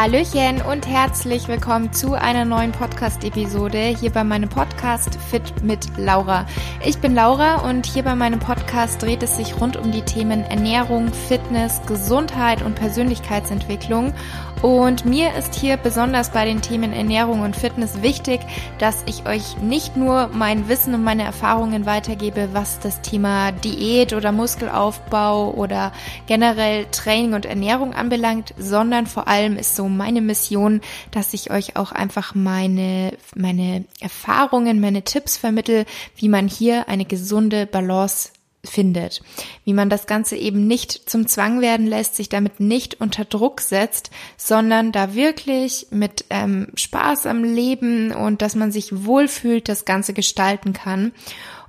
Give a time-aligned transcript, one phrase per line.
[0.00, 6.46] Hallöchen und herzlich willkommen zu einer neuen Podcast-Episode hier bei meinem Podcast Fit mit Laura.
[6.86, 10.44] Ich bin Laura und hier bei meinem Podcast dreht es sich rund um die Themen
[10.44, 14.14] Ernährung, Fitness, Gesundheit und Persönlichkeitsentwicklung.
[14.62, 18.40] Und mir ist hier besonders bei den Themen Ernährung und Fitness wichtig,
[18.78, 24.12] dass ich euch nicht nur mein Wissen und meine Erfahrungen weitergebe, was das Thema Diät
[24.12, 25.92] oder Muskelaufbau oder
[26.26, 30.80] generell Training und Ernährung anbelangt, sondern vor allem ist so meine Mission,
[31.12, 35.84] dass ich euch auch einfach meine, meine Erfahrungen, meine Tipps vermittel,
[36.16, 38.30] wie man hier eine gesunde Balance
[38.64, 39.22] findet,
[39.64, 43.60] wie man das Ganze eben nicht zum Zwang werden lässt, sich damit nicht unter Druck
[43.60, 49.84] setzt, sondern da wirklich mit ähm, Spaß am Leben und dass man sich wohlfühlt, das
[49.84, 51.12] Ganze gestalten kann.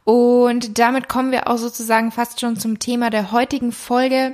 [0.03, 4.33] Und damit kommen wir auch sozusagen fast schon zum Thema der heutigen Folge.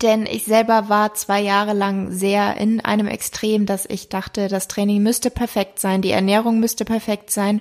[0.00, 4.66] Denn ich selber war zwei Jahre lang sehr in einem Extrem, dass ich dachte, das
[4.66, 7.60] Training müsste perfekt sein, die Ernährung müsste perfekt sein.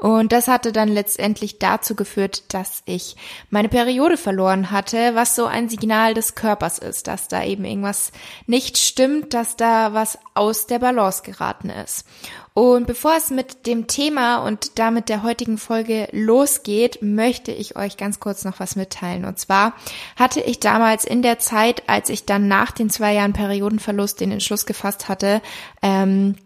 [0.00, 3.16] Und das hatte dann letztendlich dazu geführt, dass ich
[3.50, 8.10] meine Periode verloren hatte, was so ein Signal des Körpers ist, dass da eben irgendwas
[8.46, 12.06] nicht stimmt, dass da was aus der Balance geraten ist.
[12.54, 17.96] Und bevor es mit dem Thema und damit der heutigen Folge losgeht, möchte ich euch
[17.96, 19.26] ganz kurz noch was mitteilen.
[19.26, 19.74] Und zwar
[20.16, 24.32] hatte ich damals in der Zeit, als ich dann nach den zwei Jahren Periodenverlust den
[24.32, 25.42] Entschluss gefasst hatte,
[25.82, 26.36] ähm,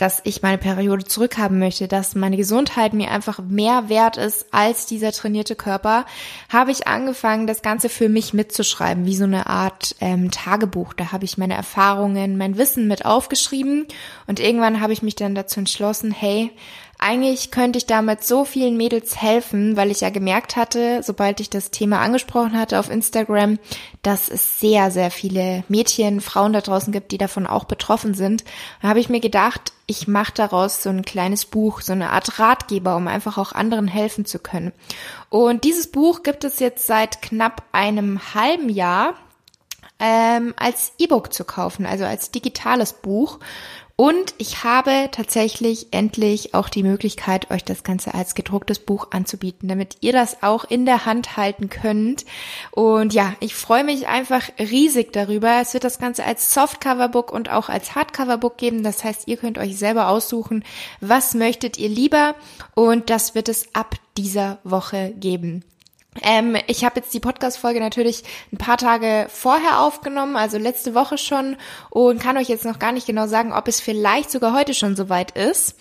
[0.00, 4.86] dass ich meine Periode zurückhaben möchte, dass meine Gesundheit mir einfach mehr wert ist als
[4.86, 6.06] dieser trainierte Körper,
[6.48, 10.94] habe ich angefangen, das Ganze für mich mitzuschreiben, wie so eine Art ähm, Tagebuch.
[10.94, 13.86] Da habe ich meine Erfahrungen, mein Wissen mit aufgeschrieben
[14.26, 16.50] und irgendwann habe ich mich dann dazu entschlossen, hey,
[17.02, 21.48] eigentlich könnte ich damit so vielen Mädels helfen, weil ich ja gemerkt hatte, sobald ich
[21.48, 23.58] das Thema angesprochen hatte auf Instagram,
[24.02, 28.44] dass es sehr, sehr viele Mädchen, Frauen da draußen gibt, die davon auch betroffen sind.
[28.82, 32.38] Da habe ich mir gedacht, ich mache daraus so ein kleines Buch, so eine Art
[32.38, 34.72] Ratgeber, um einfach auch anderen helfen zu können.
[35.30, 39.14] Und dieses Buch gibt es jetzt seit knapp einem halben Jahr
[40.00, 43.38] ähm, als E-Book zu kaufen, also als digitales Buch.
[44.00, 49.68] Und ich habe tatsächlich endlich auch die Möglichkeit, euch das Ganze als gedrucktes Buch anzubieten,
[49.68, 52.24] damit ihr das auch in der Hand halten könnt.
[52.70, 55.60] Und ja, ich freue mich einfach riesig darüber.
[55.60, 58.82] Es wird das Ganze als Softcover-Book und auch als Hardcover-Book geben.
[58.82, 60.64] Das heißt, ihr könnt euch selber aussuchen,
[61.02, 62.36] was möchtet ihr lieber.
[62.74, 65.62] Und das wird es ab dieser Woche geben.
[66.22, 68.22] Ähm, ich habe jetzt die Podcast-Folge natürlich
[68.52, 71.56] ein paar Tage vorher aufgenommen, also letzte Woche schon,
[71.90, 74.96] und kann euch jetzt noch gar nicht genau sagen, ob es vielleicht sogar heute schon
[74.96, 75.76] soweit ist.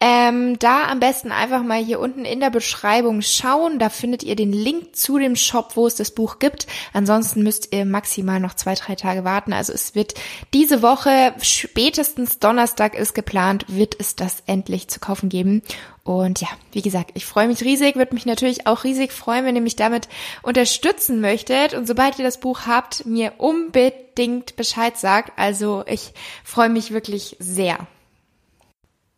[0.00, 3.78] Ähm, da am besten einfach mal hier unten in der Beschreibung schauen.
[3.78, 6.66] Da findet ihr den Link zu dem Shop, wo es das Buch gibt.
[6.92, 9.52] Ansonsten müsst ihr maximal noch zwei, drei Tage warten.
[9.52, 10.14] Also es wird
[10.52, 15.62] diese Woche, spätestens Donnerstag ist geplant, wird es das endlich zu kaufen geben.
[16.04, 19.54] Und ja, wie gesagt, ich freue mich riesig, würde mich natürlich auch riesig freuen, wenn
[19.54, 20.08] ihr mich damit
[20.42, 21.74] unterstützen möchtet.
[21.74, 25.38] Und sobald ihr das Buch habt, mir unbedingt Bescheid sagt.
[25.38, 27.86] Also ich freue mich wirklich sehr.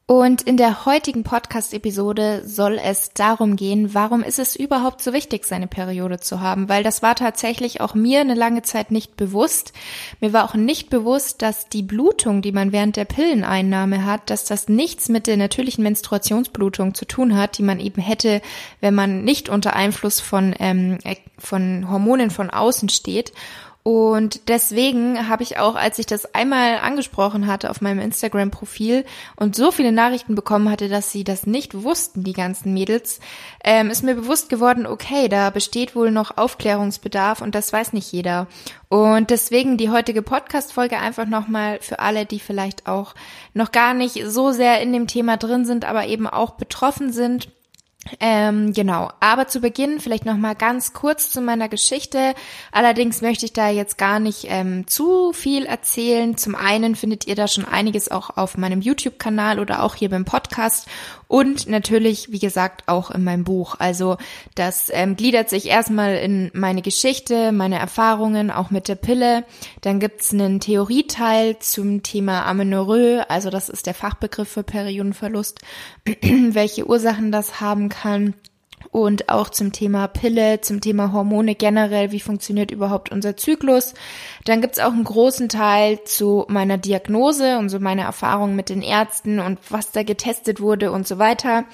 [0.06, 5.46] Und in der heutigen Podcast-Episode soll es darum gehen, warum ist es überhaupt so wichtig,
[5.46, 6.68] seine Periode zu haben?
[6.68, 9.72] Weil das war tatsächlich auch mir eine lange Zeit nicht bewusst.
[10.20, 14.44] Mir war auch nicht bewusst, dass die Blutung, die man während der Pilleneinnahme hat, dass
[14.44, 18.42] das nichts mit der natürlichen Menstruationsblutung zu tun hat, die man eben hätte,
[18.82, 20.98] wenn man nicht unter Einfluss von, ähm,
[21.38, 23.32] von Hormonen von außen steht.
[23.86, 29.04] Und deswegen habe ich auch, als ich das einmal angesprochen hatte auf meinem Instagram-Profil
[29.36, 33.20] und so viele Nachrichten bekommen hatte, dass sie das nicht wussten, die ganzen Mädels,
[33.62, 38.10] ähm, ist mir bewusst geworden, okay, da besteht wohl noch Aufklärungsbedarf und das weiß nicht
[38.10, 38.46] jeder.
[38.88, 43.14] Und deswegen die heutige Podcast-Folge einfach nochmal für alle, die vielleicht auch
[43.52, 47.48] noch gar nicht so sehr in dem Thema drin sind, aber eben auch betroffen sind
[48.20, 52.34] ähm, genau, aber zu Beginn vielleicht noch mal ganz kurz zu meiner Geschichte.
[52.72, 56.36] Allerdings möchte ich da jetzt gar nicht ähm, zu viel erzählen.
[56.36, 60.24] Zum einen findet ihr da schon einiges auch auf meinem YouTube-Kanal oder auch hier beim
[60.24, 60.88] Podcast
[61.34, 63.74] und natürlich, wie gesagt, auch in meinem Buch.
[63.80, 64.18] Also
[64.54, 69.42] das ähm, gliedert sich erstmal in meine Geschichte, meine Erfahrungen, auch mit der Pille.
[69.80, 75.58] Dann gibt's einen Theorieteil zum Thema Amenorrhoe, also das ist der Fachbegriff für Periodenverlust,
[76.22, 78.34] welche Ursachen das haben kann
[78.94, 83.92] und auch zum Thema Pille, zum Thema Hormone generell, wie funktioniert überhaupt unser Zyklus.
[84.44, 88.82] Dann gibt's auch einen großen Teil zu meiner Diagnose und so meine Erfahrungen mit den
[88.82, 91.64] Ärzten und was da getestet wurde und so weiter.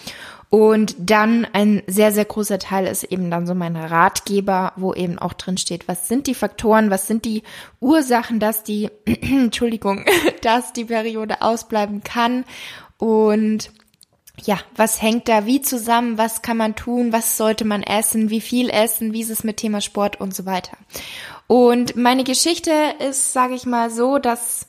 [0.49, 5.19] Und dann ein sehr, sehr großer Teil ist eben dann so mein Ratgeber, wo eben
[5.19, 7.43] auch drin steht, was sind die Faktoren, was sind die
[7.81, 10.07] Ursachen, dass die, Entschuldigung,
[10.43, 12.47] dass die Periode ausbleiben kann
[12.97, 13.71] und
[14.45, 18.41] ja, was hängt da wie zusammen, was kann man tun, was sollte man essen, wie
[18.41, 20.77] viel essen, wie ist es mit Thema Sport und so weiter.
[21.47, 24.67] Und meine Geschichte ist, sage ich mal so, dass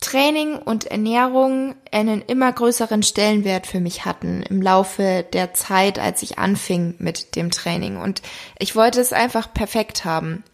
[0.00, 6.22] Training und Ernährung einen immer größeren Stellenwert für mich hatten im Laufe der Zeit, als
[6.22, 7.96] ich anfing mit dem Training.
[7.96, 8.22] Und
[8.58, 10.44] ich wollte es einfach perfekt haben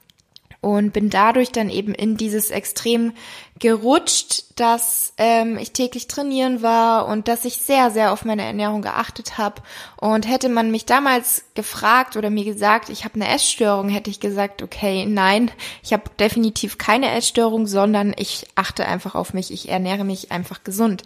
[0.63, 3.13] und bin dadurch dann eben in dieses Extrem
[3.61, 8.83] gerutscht, dass ähm, ich täglich trainieren war und dass ich sehr, sehr auf meine Ernährung
[8.83, 9.63] geachtet habe.
[9.97, 14.19] Und hätte man mich damals gefragt oder mir gesagt, ich habe eine Essstörung, hätte ich
[14.19, 15.53] gesagt, okay, nein,
[15.83, 20.65] ich habe definitiv keine Essstörung, sondern ich achte einfach auf mich, ich ernähre mich einfach
[20.65, 21.05] gesund.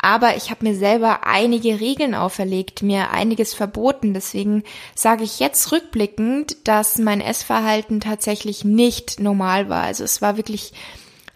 [0.00, 4.14] Aber ich habe mir selber einige Regeln auferlegt, mir einiges verboten.
[4.14, 4.64] Deswegen
[4.94, 9.82] sage ich jetzt rückblickend, dass mein Essverhalten tatsächlich nicht normal war.
[9.82, 10.72] Also es war wirklich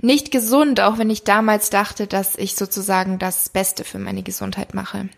[0.04, 4.74] nicht gesund, auch wenn ich damals dachte, dass ich sozusagen das Beste für meine Gesundheit
[4.74, 5.08] mache.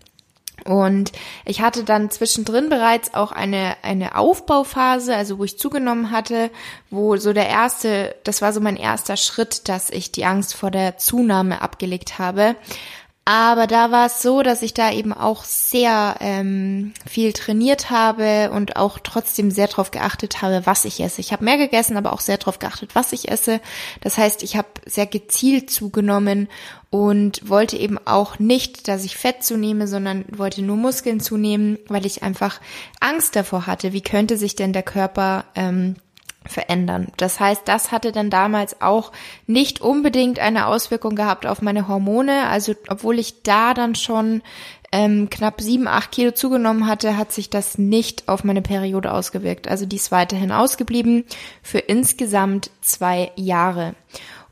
[0.65, 1.13] Und
[1.45, 6.51] ich hatte dann zwischendrin bereits auch eine, eine Aufbauphase, also wo ich zugenommen hatte,
[6.91, 10.71] wo so der erste, das war so mein erster Schritt, dass ich die Angst vor
[10.71, 12.57] der Zunahme abgelegt habe.
[13.29, 18.53] Aber da war es so, dass ich da eben auch sehr ähm, viel trainiert habe
[18.53, 21.21] und auch trotzdem sehr darauf geachtet habe, was ich esse.
[21.21, 23.61] Ich habe mehr gegessen, aber auch sehr darauf geachtet, was ich esse.
[24.01, 26.47] Das heißt, ich habe sehr gezielt zugenommen
[26.91, 32.07] und wollte eben auch nicht, dass ich Fett zunehme, sondern wollte nur Muskeln zunehmen, weil
[32.07, 32.61] ich einfach
[33.01, 35.97] Angst davor hatte, wie könnte sich denn der Körper ähm,
[36.49, 37.09] verändern.
[37.17, 39.13] Das heißt, das hatte dann damals auch
[39.47, 42.49] nicht unbedingt eine Auswirkung gehabt auf meine Hormone.
[42.49, 44.43] Also obwohl ich da dann schon
[44.93, 49.69] ähm, knapp sieben, acht Kilo zugenommen hatte, hat sich das nicht auf meine Periode ausgewirkt.
[49.69, 51.25] Also die ist weiterhin ausgeblieben
[51.63, 53.95] für insgesamt zwei Jahre.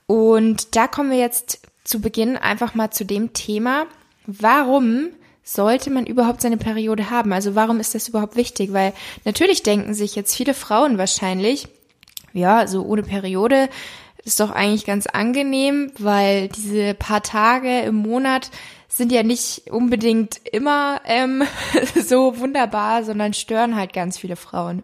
[0.07, 3.87] Und da kommen wir jetzt zu Beginn einfach mal zu dem Thema,
[4.27, 5.11] warum
[5.43, 7.33] sollte man überhaupt seine Periode haben?
[7.33, 8.73] Also warum ist das überhaupt wichtig?
[8.73, 8.95] Weil
[9.25, 11.69] natürlich denken sich jetzt viele Frauen wahrscheinlich,
[12.35, 13.71] ja, so ohne Periode
[14.25, 18.51] ist doch eigentlich ganz angenehm, weil diese paar Tage im Monat
[18.89, 21.43] sind ja nicht unbedingt immer ähm,
[22.07, 24.83] so wunderbar, sondern stören halt ganz viele Frauen.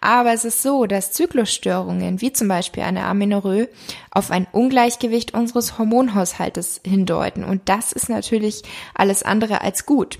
[0.00, 3.68] Aber es ist so, dass Zyklusstörungen, wie zum Beispiel eine Amenorrhoe,
[4.10, 7.44] auf ein Ungleichgewicht unseres Hormonhaushaltes hindeuten.
[7.44, 8.62] Und das ist natürlich
[8.94, 10.18] alles andere als gut.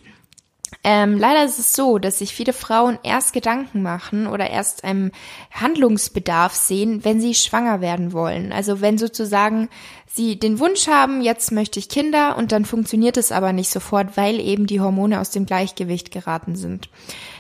[0.82, 5.12] Ähm, leider ist es so, dass sich viele Frauen erst Gedanken machen oder erst einem
[5.50, 8.50] Handlungsbedarf sehen, wenn sie schwanger werden wollen.
[8.50, 9.68] Also wenn sozusagen
[10.06, 14.16] sie den Wunsch haben, jetzt möchte ich Kinder und dann funktioniert es aber nicht sofort,
[14.16, 16.88] weil eben die Hormone aus dem Gleichgewicht geraten sind.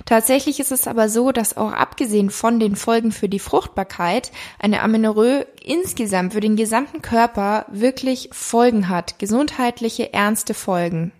[0.04, 4.82] Tatsächlich ist es aber so, dass auch abgesehen von den Folgen für die Fruchtbarkeit eine
[4.82, 11.12] Amenorrhoe insgesamt für den gesamten Körper wirklich Folgen hat, gesundheitliche ernste Folgen.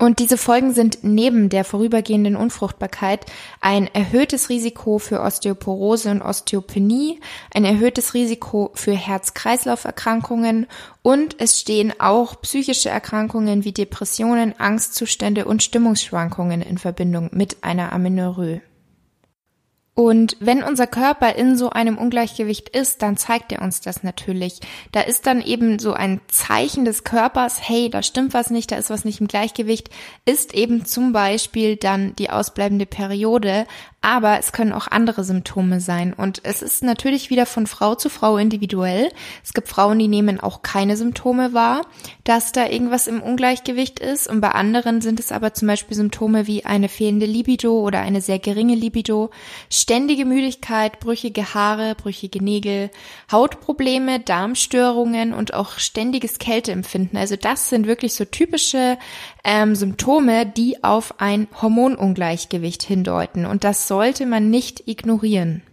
[0.00, 3.26] Und diese Folgen sind neben der vorübergehenden Unfruchtbarkeit
[3.60, 7.20] ein erhöhtes Risiko für Osteoporose und Osteopenie,
[7.54, 10.68] ein erhöhtes Risiko für Herz-Kreislauf-Erkrankungen
[11.02, 17.92] und es stehen auch psychische Erkrankungen wie Depressionen, Angstzustände und Stimmungsschwankungen in Verbindung mit einer
[17.92, 18.62] Amenorrhoe.
[20.00, 24.60] Und wenn unser Körper in so einem Ungleichgewicht ist, dann zeigt er uns das natürlich.
[24.92, 28.76] Da ist dann eben so ein Zeichen des Körpers, hey, da stimmt was nicht, da
[28.76, 29.90] ist was nicht im Gleichgewicht,
[30.24, 33.66] ist eben zum Beispiel dann die ausbleibende Periode,
[34.02, 36.14] aber es können auch andere Symptome sein.
[36.14, 39.10] Und es ist natürlich wieder von Frau zu Frau individuell.
[39.44, 41.82] Es gibt Frauen, die nehmen auch keine Symptome wahr,
[42.24, 44.26] dass da irgendwas im Ungleichgewicht ist.
[44.26, 48.22] Und bei anderen sind es aber zum Beispiel Symptome wie eine fehlende Libido oder eine
[48.22, 49.30] sehr geringe Libido,
[49.90, 52.90] ständige Müdigkeit, brüchige Haare, brüchige Nägel,
[53.32, 57.18] Hautprobleme, Darmstörungen und auch ständiges Kälteempfinden.
[57.18, 58.98] Also das sind wirklich so typische
[59.42, 63.46] ähm, Symptome, die auf ein Hormonungleichgewicht hindeuten.
[63.46, 65.64] Und das sollte man nicht ignorieren.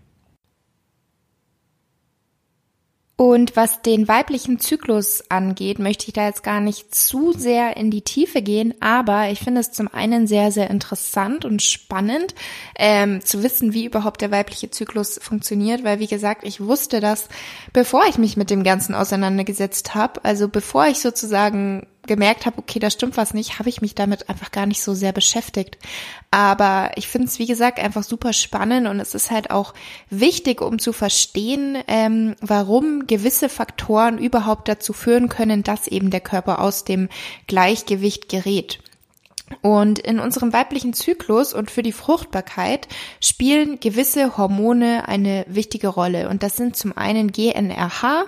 [3.19, 7.89] Und was den weiblichen Zyklus angeht, möchte ich da jetzt gar nicht zu sehr in
[7.89, 12.35] die Tiefe gehen, aber ich finde es zum einen sehr, sehr interessant und spannend
[12.75, 17.27] ähm, zu wissen, wie überhaupt der weibliche Zyklus funktioniert, weil wie gesagt, ich wusste das,
[17.73, 22.79] bevor ich mich mit dem Ganzen auseinandergesetzt habe, also bevor ich sozusagen gemerkt habe, okay,
[22.79, 25.77] da stimmt was nicht, habe ich mich damit einfach gar nicht so sehr beschäftigt.
[26.31, 29.73] Aber ich finde es, wie gesagt, einfach super spannend und es ist halt auch
[30.09, 36.21] wichtig, um zu verstehen, ähm, warum gewisse Faktoren überhaupt dazu führen können, dass eben der
[36.21, 37.09] Körper aus dem
[37.47, 38.79] Gleichgewicht gerät.
[39.61, 42.87] Und in unserem weiblichen Zyklus und für die Fruchtbarkeit
[43.21, 46.29] spielen gewisse Hormone eine wichtige Rolle.
[46.29, 48.25] Und das sind zum einen GNRH,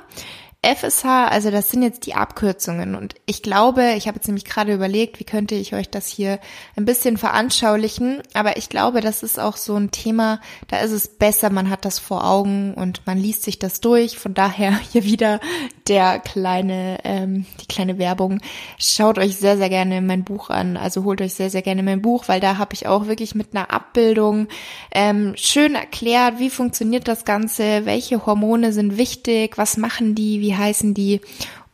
[0.61, 2.93] FSH, also das sind jetzt die Abkürzungen.
[2.95, 6.37] Und ich glaube, ich habe jetzt nämlich gerade überlegt, wie könnte ich euch das hier
[6.75, 8.21] ein bisschen veranschaulichen.
[8.33, 11.85] Aber ich glaube, das ist auch so ein Thema, da ist es besser, man hat
[11.85, 14.17] das vor Augen und man liest sich das durch.
[14.17, 15.39] Von daher hier wieder
[15.87, 18.41] der kleine, ähm, die kleine Werbung.
[18.77, 20.75] Schaut euch sehr, sehr gerne mein Buch an.
[20.75, 23.55] Also holt euch sehr, sehr gerne mein Buch, weil da habe ich auch wirklich mit
[23.55, 24.49] einer Abbildung
[24.91, 30.48] ähm, schön erklärt, wie funktioniert das Ganze, welche Hormone sind wichtig, was machen die, wie
[30.49, 31.21] wie heißen die?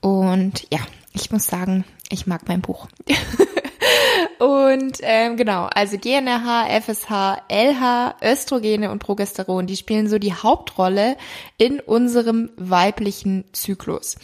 [0.01, 0.79] Und ja,
[1.13, 2.89] ich muss sagen, ich mag mein Buch.
[4.39, 11.15] und ähm, genau, also GNRH, FSH, LH, Östrogene und Progesteron, die spielen so die Hauptrolle
[11.58, 14.17] in unserem weiblichen Zyklus.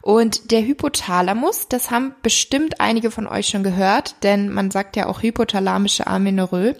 [0.00, 5.04] Und der Hypothalamus, das haben bestimmt einige von euch schon gehört, denn man sagt ja
[5.06, 6.74] auch hypothalamische Amenorrhoe.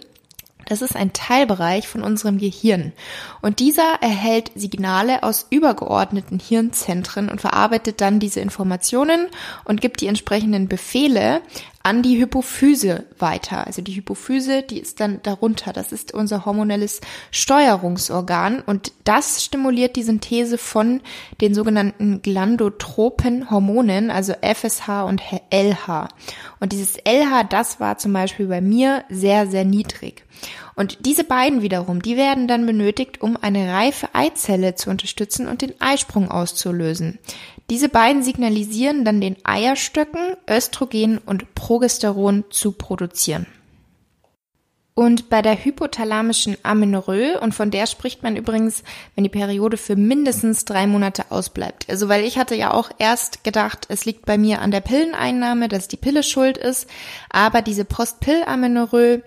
[0.69, 2.93] Das ist ein Teilbereich von unserem Gehirn.
[3.41, 9.27] Und dieser erhält Signale aus übergeordneten Hirnzentren und verarbeitet dann diese Informationen
[9.65, 11.41] und gibt die entsprechenden Befehle
[11.89, 13.65] an die Hypophyse weiter.
[13.65, 15.73] Also die Hypophyse, die ist dann darunter.
[15.73, 21.01] Das ist unser hormonelles Steuerungsorgan und das stimuliert die Synthese von
[21.41, 26.09] den sogenannten glandotropen Hormonen, also FSH und LH.
[26.59, 30.25] Und dieses LH, das war zum Beispiel bei mir sehr, sehr niedrig.
[30.75, 35.63] Und diese beiden wiederum, die werden dann benötigt, um eine reife Eizelle zu unterstützen und
[35.63, 37.17] den Eisprung auszulösen.
[37.69, 43.45] Diese beiden signalisieren dann den Eierstöcken, Östrogen und Progesteron zu produzieren.
[44.95, 48.83] Und bei der hypothalamischen Amenorrhoe, und von der spricht man übrigens,
[49.15, 51.85] wenn die Periode für mindestens drei Monate ausbleibt.
[51.89, 55.69] Also weil ich hatte ja auch erst gedacht, es liegt bei mir an der Pilleneinnahme,
[55.69, 56.89] dass die Pille schuld ist,
[57.29, 59.21] aber diese Postpill-Amenorrhoe,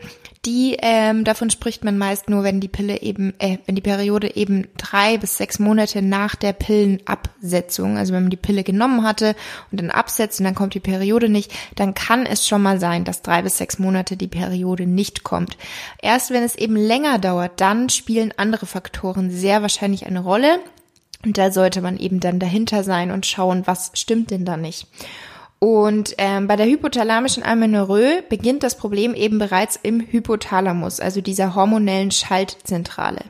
[0.45, 4.35] die ähm, davon spricht man meist nur, wenn die Pille eben, äh, wenn die Periode
[4.35, 9.37] eben drei bis sechs Monate nach der Pillenabsetzung, also wenn man die Pille genommen hatte
[9.71, 13.05] und dann absetzt und dann kommt die Periode nicht, dann kann es schon mal sein,
[13.05, 15.57] dass drei bis sechs Monate die Periode nicht kommt.
[16.01, 20.59] Erst wenn es eben länger dauert, dann spielen andere Faktoren sehr wahrscheinlich eine Rolle.
[21.25, 24.89] Und da sollte man eben dann dahinter sein und schauen, was stimmt denn da nicht.
[25.63, 31.55] Und ähm, bei der hypothalamischen Amenorrhoe beginnt das Problem eben bereits im Hypothalamus, also dieser
[31.55, 33.21] hormonellen Schaltzentrale.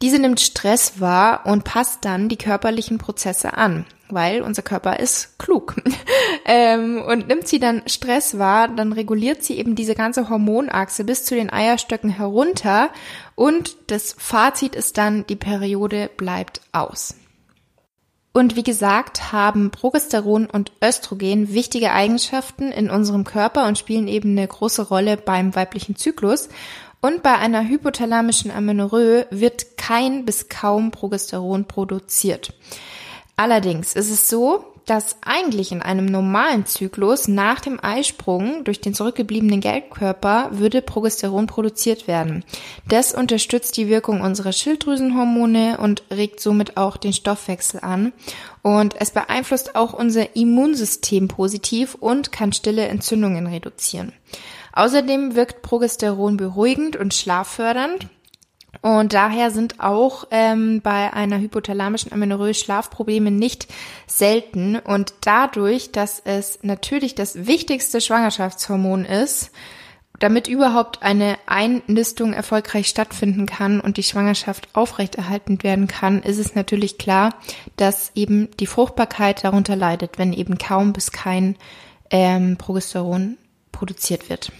[0.00, 5.36] Diese nimmt Stress wahr und passt dann die körperlichen Prozesse an, weil unser Körper ist
[5.40, 5.74] klug.
[6.44, 11.24] ähm, und nimmt sie dann Stress wahr, dann reguliert sie eben diese ganze Hormonachse bis
[11.24, 12.90] zu den Eierstöcken herunter
[13.34, 17.16] und das Fazit ist dann, die Periode bleibt aus.
[18.36, 24.30] Und wie gesagt, haben Progesteron und Östrogen wichtige Eigenschaften in unserem Körper und spielen eben
[24.30, 26.48] eine große Rolle beim weiblichen Zyklus.
[27.00, 32.52] Und bei einer hypothalamischen Amenorrhoe wird kein bis kaum Progesteron produziert.
[33.36, 38.94] Allerdings ist es so, dass eigentlich in einem normalen Zyklus nach dem Eisprung durch den
[38.94, 42.44] zurückgebliebenen Gelbkörper würde Progesteron produziert werden.
[42.88, 48.12] Das unterstützt die Wirkung unserer Schilddrüsenhormone und regt somit auch den Stoffwechsel an.
[48.62, 54.12] Und es beeinflusst auch unser Immunsystem positiv und kann stille Entzündungen reduzieren.
[54.72, 58.08] Außerdem wirkt Progesteron beruhigend und schlaffördernd
[58.84, 63.66] und daher sind auch ähm, bei einer hypothalamischen Amenorrhoe Schlafprobleme nicht
[64.06, 64.76] selten.
[64.76, 69.52] Und dadurch, dass es natürlich das wichtigste Schwangerschaftshormon ist,
[70.18, 76.54] damit überhaupt eine Einnistung erfolgreich stattfinden kann und die Schwangerschaft aufrechterhalten werden kann, ist es
[76.54, 77.34] natürlich klar,
[77.78, 81.56] dass eben die Fruchtbarkeit darunter leidet, wenn eben kaum bis kein
[82.10, 83.38] ähm, Progesteron
[83.72, 84.52] produziert wird.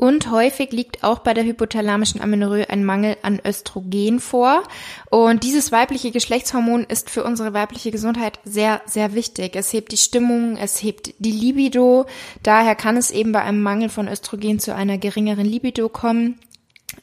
[0.00, 4.62] Und häufig liegt auch bei der hypothalamischen Amenorrhoe ein Mangel an Östrogen vor.
[5.10, 9.56] Und dieses weibliche Geschlechtshormon ist für unsere weibliche Gesundheit sehr, sehr wichtig.
[9.56, 12.06] Es hebt die Stimmung, es hebt die Libido.
[12.42, 16.40] Daher kann es eben bei einem Mangel von Östrogen zu einer geringeren Libido kommen.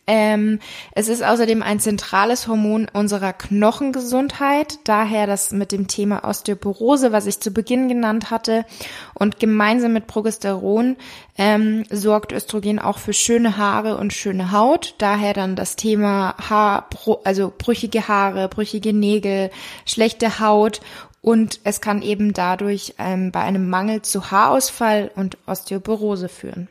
[0.06, 0.60] Ähm,
[0.94, 7.26] es ist außerdem ein zentrales Hormon unserer Knochengesundheit, daher das mit dem Thema Osteoporose, was
[7.26, 8.66] ich zu Beginn genannt hatte.
[9.14, 10.98] Und gemeinsam mit Progesteron
[11.38, 14.96] ähm, sorgt Östrogen auch für schöne Haare und schöne Haut.
[14.98, 16.90] Daher dann das Thema Haar,
[17.24, 19.52] also brüchige Haare, brüchige Nägel,
[19.86, 20.82] schlechte Haut.
[21.22, 26.70] Und es kann eben dadurch ähm, bei einem Mangel zu Haarausfall und Osteoporose führen.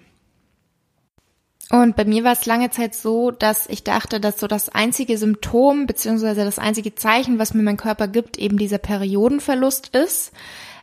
[1.71, 5.19] Und bei mir war es lange Zeit so, dass ich dachte, dass so das einzige
[5.19, 10.33] Symptom beziehungsweise das einzige Zeichen, was mir mein Körper gibt, eben dieser Periodenverlust ist.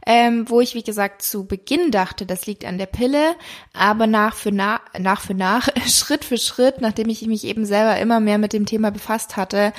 [0.06, 3.36] ähm, wo ich, wie gesagt, zu Beginn dachte, das liegt an der Pille,
[3.74, 7.98] aber nach für nach, nach für nach, Schritt für Schritt, nachdem ich mich eben selber
[8.00, 9.72] immer mehr mit dem Thema befasst hatte,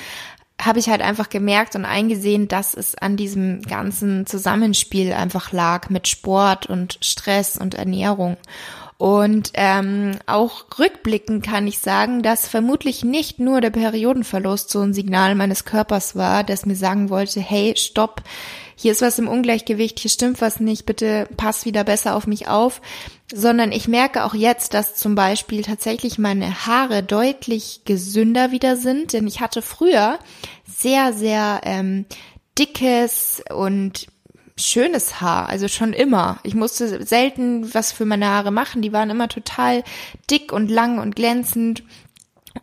[0.59, 5.89] habe ich halt einfach gemerkt und eingesehen, dass es an diesem ganzen Zusammenspiel einfach lag
[5.89, 8.37] mit Sport und Stress und Ernährung.
[8.97, 14.93] Und ähm, auch rückblickend kann ich sagen, dass vermutlich nicht nur der Periodenverlust so ein
[14.93, 18.21] Signal meines Körpers war, das mir sagen wollte, hey, stopp,
[18.77, 22.47] hier ist was im Ungleichgewicht, hier stimmt was nicht, bitte pass wieder besser auf mich
[22.47, 22.81] auf,
[23.33, 29.11] sondern ich merke auch jetzt, dass zum Beispiel tatsächlich meine Haare deutlich gesünder wieder sind,
[29.11, 30.19] denn ich hatte früher
[30.65, 32.05] sehr, sehr ähm,
[32.57, 34.07] dickes und
[34.57, 36.39] schönes Haar, also schon immer.
[36.43, 39.83] Ich musste selten was für meine Haare machen, die waren immer total
[40.29, 41.83] dick und lang und glänzend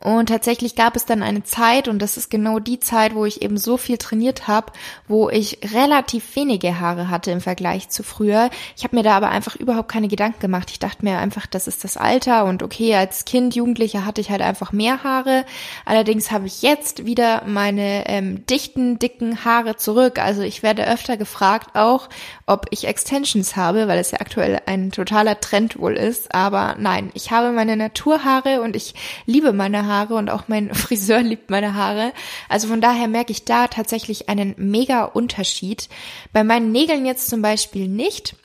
[0.00, 3.42] und tatsächlich gab es dann eine Zeit, und das ist genau die Zeit, wo ich
[3.42, 4.72] eben so viel trainiert habe,
[5.06, 8.50] wo ich relativ wenige Haare hatte im Vergleich zu früher.
[8.76, 10.70] Ich habe mir da aber einfach überhaupt keine Gedanken gemacht.
[10.70, 14.30] Ich dachte mir einfach, das ist das Alter und okay, als Kind, Jugendlicher hatte ich
[14.30, 15.44] halt einfach mehr Haare.
[15.84, 20.18] Allerdings habe ich jetzt wieder meine ähm, dichten, dicken Haare zurück.
[20.18, 22.08] Also ich werde öfter gefragt auch,
[22.46, 26.34] ob ich Extensions habe, weil es ja aktuell ein totaler Trend wohl ist.
[26.34, 28.94] Aber nein, ich habe meine Naturhaare und ich
[29.26, 32.12] liebe meine Haare und auch mein Friseur liebt meine Haare.
[32.48, 35.88] Also von daher merke ich da tatsächlich einen mega Unterschied.
[36.32, 38.36] Bei meinen Nägeln jetzt zum Beispiel nicht.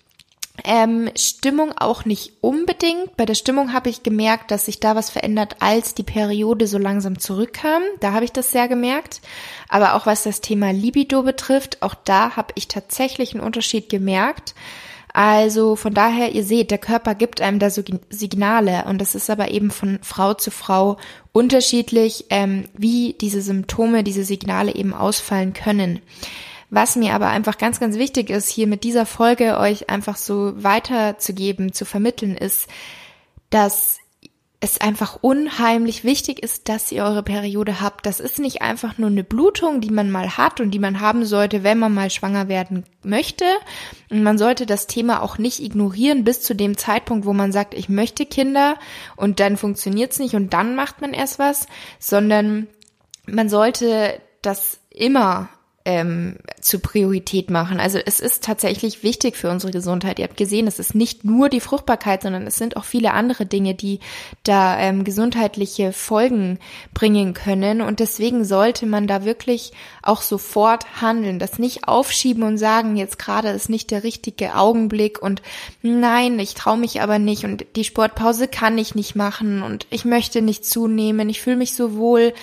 [0.64, 3.16] Ähm, Stimmung auch nicht unbedingt.
[3.16, 6.78] Bei der Stimmung habe ich gemerkt, dass sich da was verändert, als die Periode so
[6.78, 7.84] langsam zurückkam.
[8.00, 9.22] Da habe ich das sehr gemerkt.
[9.70, 14.56] Aber auch was das Thema Libido betrifft, auch da habe ich tatsächlich einen Unterschied gemerkt.
[15.18, 19.50] Also von daher, ihr seht, der Körper gibt einem da Signale und das ist aber
[19.50, 20.98] eben von Frau zu Frau
[21.32, 26.02] unterschiedlich, ähm, wie diese Symptome, diese Signale eben ausfallen können.
[26.70, 30.54] Was mir aber einfach ganz, ganz wichtig ist, hier mit dieser Folge euch einfach so
[30.56, 32.68] weiterzugeben, zu vermitteln, ist,
[33.50, 33.98] dass
[34.60, 38.08] es einfach unheimlich wichtig ist, dass ihr eure Periode habt.
[38.08, 41.26] Das ist nicht einfach nur eine Blutung, die man mal hat und die man haben
[41.26, 43.46] sollte, wenn man mal schwanger werden möchte.
[44.10, 47.76] Und man sollte das Thema auch nicht ignorieren bis zu dem Zeitpunkt, wo man sagt,
[47.76, 48.78] ich möchte Kinder
[49.16, 51.68] und dann funktioniert's nicht und dann macht man erst was,
[52.00, 52.68] sondern
[53.28, 55.50] man sollte das immer
[55.88, 57.80] ähm, zur Priorität machen.
[57.80, 60.20] Also es ist tatsächlich wichtig für unsere Gesundheit.
[60.20, 63.46] Ihr habt gesehen, es ist nicht nur die Fruchtbarkeit, sondern es sind auch viele andere
[63.46, 64.02] Dinge, die
[64.44, 66.60] da ähm, gesundheitliche Folgen
[66.94, 67.80] bringen können.
[67.80, 69.72] Und deswegen sollte man da wirklich
[70.02, 75.22] auch sofort handeln, das nicht aufschieben und sagen, jetzt gerade ist nicht der richtige Augenblick
[75.22, 75.42] und
[75.84, 80.04] nein, ich traue mich aber nicht und die Sportpause kann ich nicht machen und ich
[80.04, 82.34] möchte nicht zunehmen, ich fühle mich so wohl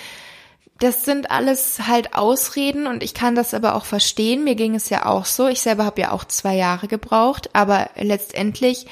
[0.85, 4.45] das sind alles halt Ausreden und ich kann das aber auch verstehen.
[4.45, 5.49] Mir ging es ja auch so.
[5.49, 8.87] Ich selber habe ja auch zwei Jahre gebraucht, aber letztendlich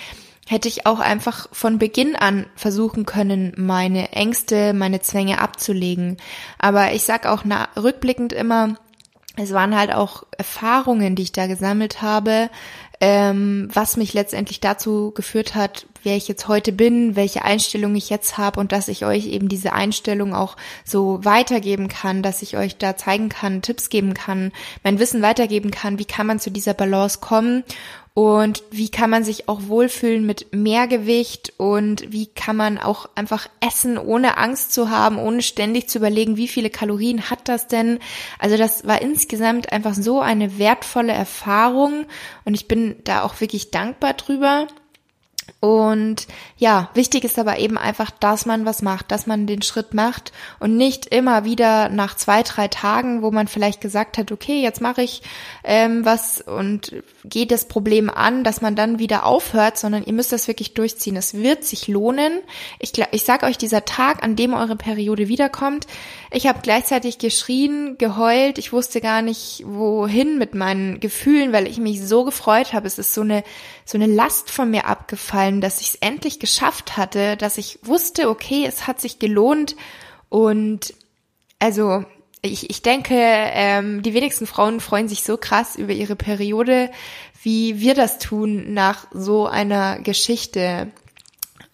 [0.48, 6.16] hätte ich auch einfach von Beginn an versuchen können, meine Ängste, meine Zwänge abzulegen.
[6.58, 8.78] Aber ich sag auch na, rückblickend immer,
[9.36, 12.48] es waren halt auch Erfahrungen, die ich da gesammelt habe,
[13.00, 18.10] ähm, was mich letztendlich dazu geführt hat, wer ich jetzt heute bin, welche Einstellung ich
[18.10, 22.56] jetzt habe und dass ich euch eben diese Einstellung auch so weitergeben kann, dass ich
[22.56, 26.50] euch da zeigen kann, Tipps geben kann, mein Wissen weitergeben kann, wie kann man zu
[26.50, 27.64] dieser Balance kommen
[28.14, 33.48] und wie kann man sich auch wohlfühlen mit Mehrgewicht und wie kann man auch einfach
[33.60, 38.00] essen, ohne Angst zu haben, ohne ständig zu überlegen, wie viele Kalorien hat das denn.
[38.38, 42.04] Also das war insgesamt einfach so eine wertvolle Erfahrung
[42.44, 44.66] und ich bin da auch wirklich dankbar drüber.
[45.60, 46.26] Und
[46.56, 50.32] ja, wichtig ist aber eben einfach, dass man was macht, dass man den Schritt macht
[50.58, 54.80] und nicht immer wieder nach zwei, drei Tagen, wo man vielleicht gesagt hat, okay, jetzt
[54.80, 55.22] mache ich
[55.62, 60.32] ähm, was und gehe das Problem an, dass man dann wieder aufhört, sondern ihr müsst
[60.32, 61.14] das wirklich durchziehen.
[61.16, 62.40] Es wird sich lohnen.
[62.80, 65.86] Ich, ich sage euch, dieser Tag, an dem eure Periode wiederkommt,
[66.32, 71.78] ich habe gleichzeitig geschrien, geheult, ich wusste gar nicht, wohin mit meinen Gefühlen, weil ich
[71.78, 72.86] mich so gefreut habe.
[72.86, 73.44] Es ist so eine,
[73.84, 77.80] so eine Last von mir abgefallen sein, dass ich es endlich geschafft hatte, dass ich
[77.82, 79.74] wusste, okay, es hat sich gelohnt
[80.28, 80.94] und
[81.58, 82.04] also
[82.42, 86.90] ich, ich denke, ähm, die wenigsten Frauen freuen sich so krass über ihre Periode,
[87.42, 90.90] wie wir das tun nach so einer Geschichte.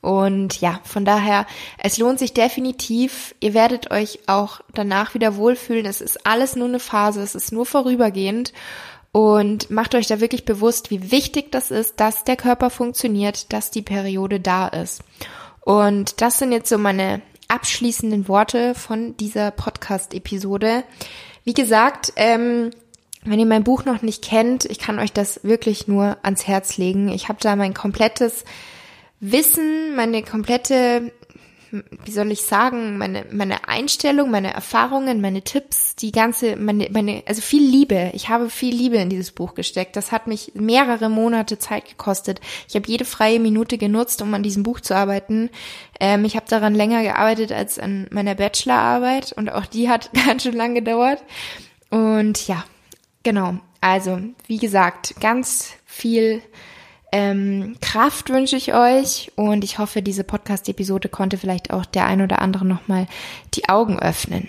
[0.01, 1.47] Und ja, von daher,
[1.79, 3.35] es lohnt sich definitiv.
[3.41, 5.87] Ihr werdet euch auch danach wieder wohlfühlen.
[5.87, 8.53] Es ist alles nur eine Phase, es ist nur vorübergehend.
[9.13, 13.71] Und macht euch da wirklich bewusst, wie wichtig das ist, dass der Körper funktioniert, dass
[13.71, 15.03] die Periode da ist.
[15.61, 20.85] Und das sind jetzt so meine abschließenden Worte von dieser Podcast-Episode.
[21.45, 22.71] Wie gesagt, ähm,
[23.25, 26.77] Wenn ihr mein Buch noch nicht kennt, ich kann euch das wirklich nur ans Herz
[26.79, 27.09] legen.
[27.09, 28.45] Ich habe da mein komplettes
[29.21, 31.13] Wissen, meine komplette
[31.71, 37.23] wie soll ich sagen, meine, meine Einstellung, meine Erfahrungen, meine Tipps, die ganze, meine, meine,
[37.27, 38.11] also viel Liebe.
[38.15, 39.97] Ich habe viel Liebe in dieses Buch gesteckt.
[39.97, 42.41] Das hat mich mehrere Monate Zeit gekostet.
[42.69, 45.51] Ich habe jede freie Minute genutzt, um an diesem Buch zu arbeiten.
[46.01, 50.45] Ähm, ich habe daran länger gearbeitet als an meiner Bachelorarbeit und auch die hat ganz
[50.45, 51.23] schön lang gedauert.
[51.91, 52.65] Und ja,
[53.23, 53.59] genau.
[53.81, 56.43] Also, wie gesagt, ganz viel
[57.13, 62.21] ähm, Kraft wünsche ich euch und ich hoffe, diese Podcast-Episode konnte vielleicht auch der ein
[62.21, 63.07] oder andere nochmal
[63.55, 64.49] die Augen öffnen.